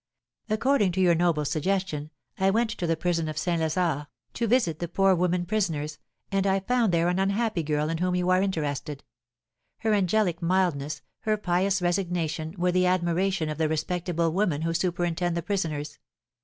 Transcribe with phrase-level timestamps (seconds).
[0.49, 2.09] According to your noble suggestion,
[2.39, 3.61] I went to the prison of St.
[3.61, 5.99] Lazare, to visit the poor women prisoners,
[6.31, 9.03] and I found there an unhappy girl in whom you are interested.
[9.77, 15.37] Her angelic mildness, her pious resignation, were the admiration of the respectable women who superintend
[15.37, 15.99] the prisoners.